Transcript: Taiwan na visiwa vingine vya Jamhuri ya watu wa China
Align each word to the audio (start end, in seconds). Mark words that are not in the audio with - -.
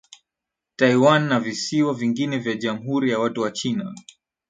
Taiwan 0.75 1.27
na 1.27 1.39
visiwa 1.39 1.93
vingine 1.93 2.37
vya 2.37 2.55
Jamhuri 2.55 3.11
ya 3.11 3.19
watu 3.19 3.41
wa 3.41 3.51
China 3.51 3.93